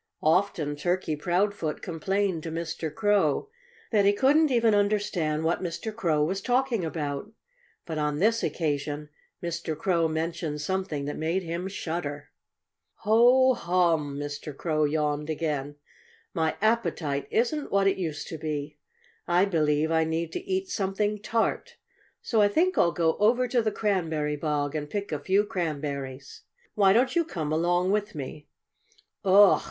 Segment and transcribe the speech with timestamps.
[0.23, 2.91] Often Turkey Proudfoot complained to Mr.
[2.91, 3.49] Crow
[3.91, 5.95] that he couldn't even understand what Mr.
[5.95, 7.31] Crow was talking about.
[7.85, 9.09] But on this occasion
[9.43, 9.77] Mr.
[9.77, 12.31] Crow mentioned something that made him shudder.
[13.03, 14.57] "Ho, hum!" Mr.
[14.57, 15.75] Crow yawned again.
[16.33, 18.79] "My appetite isn't what it used to be.
[19.27, 21.77] I believe I need to eat something tart.
[22.23, 26.41] So I think I'll go over to the cranberry bog and pick a few cranberries.
[26.73, 28.47] Why don't you come along with me?"
[29.23, 29.59] "Ugh!"